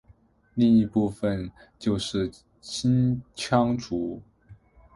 [0.55, 4.19] 另一部分就是青羌族。